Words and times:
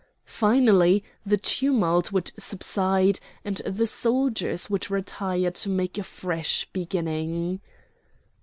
Finally 0.25 1.03
the 1.27 1.37
tumult 1.37 2.11
would 2.11 2.31
subside, 2.35 3.19
and 3.45 3.57
the 3.67 3.85
soldiers 3.85 4.67
would 4.67 4.89
retire 4.89 5.51
to 5.51 5.69
make 5.69 5.95
a 5.95 6.01
fresh 6.03 6.65
beginning. 6.73 7.61